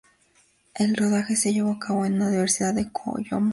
[0.73, 3.49] El rodaje se llevó a cabo en una universidad de Yokohama.